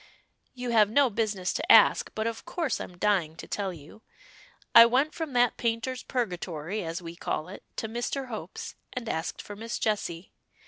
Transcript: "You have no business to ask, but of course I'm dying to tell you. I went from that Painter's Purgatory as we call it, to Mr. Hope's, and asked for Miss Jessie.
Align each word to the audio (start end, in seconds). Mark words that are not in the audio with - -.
"You 0.55 0.71
have 0.71 0.89
no 0.89 1.11
business 1.11 1.53
to 1.53 1.71
ask, 1.71 2.09
but 2.15 2.25
of 2.25 2.43
course 2.43 2.81
I'm 2.81 2.97
dying 2.97 3.35
to 3.35 3.47
tell 3.47 3.71
you. 3.71 4.01
I 4.73 4.83
went 4.87 5.13
from 5.13 5.33
that 5.33 5.57
Painter's 5.57 6.01
Purgatory 6.01 6.83
as 6.83 7.03
we 7.03 7.15
call 7.15 7.49
it, 7.49 7.61
to 7.75 7.87
Mr. 7.87 8.25
Hope's, 8.29 8.73
and 8.93 9.07
asked 9.07 9.43
for 9.43 9.55
Miss 9.55 9.77
Jessie. 9.77 10.31